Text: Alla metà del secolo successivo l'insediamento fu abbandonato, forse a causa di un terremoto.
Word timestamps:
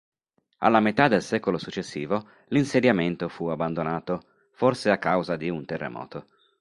Alla 0.61 0.79
metà 0.79 1.07
del 1.07 1.21
secolo 1.21 1.59
successivo 1.59 2.27
l'insediamento 2.47 3.29
fu 3.29 3.49
abbandonato, 3.49 4.23
forse 4.53 4.89
a 4.89 4.97
causa 4.97 5.35
di 5.35 5.47
un 5.49 5.63
terremoto. 5.63 6.25